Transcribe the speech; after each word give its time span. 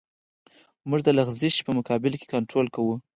موږ 0.89 0.99
د 1.03 1.09
لغزش 1.17 1.55
په 1.65 1.71
مقابل 1.77 2.13
کې 2.19 2.25
کنټرول 2.33 2.67
کوو 2.75 2.95